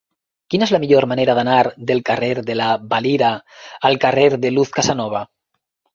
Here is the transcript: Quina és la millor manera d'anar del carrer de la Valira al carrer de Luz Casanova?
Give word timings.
Quina 0.53 0.67
és 0.67 0.71
la 0.75 0.79
millor 0.85 1.05
manera 1.11 1.35
d'anar 1.39 1.57
del 1.91 2.01
carrer 2.09 2.31
de 2.49 2.57
la 2.63 2.69
Valira 2.95 3.29
al 3.91 4.03
carrer 4.07 4.29
de 4.47 4.53
Luz 4.57 4.73
Casanova? 4.79 5.23